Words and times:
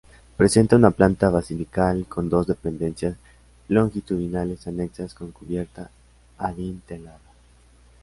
Presenta 0.35 0.77
una 0.77 0.89
planta 0.89 1.29
basilical 1.29 2.07
con 2.07 2.27
dos 2.27 2.47
dependencias 2.47 3.17
longitudinales 3.67 4.65
anexas 4.65 5.13
con 5.13 5.31
cubierta 5.31 5.91
adintelada. 6.39 7.19